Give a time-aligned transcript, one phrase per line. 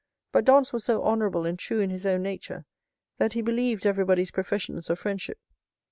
[0.31, 2.65] But Dantès was so honorable and true in his own nature,
[3.19, 5.37] that he believed everybody's professions of friendship.